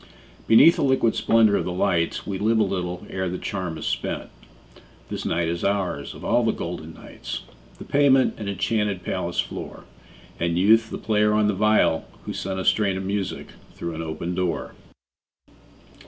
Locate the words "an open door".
13.93-14.73